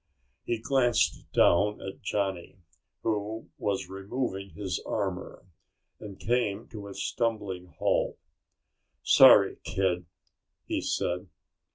[0.45, 2.57] He glanced down at Johnny,
[3.03, 5.45] who was removing his armor,
[5.99, 8.17] and came to a stumbling halt.
[9.03, 10.07] "Sorry, kid,"
[10.65, 11.27] he said.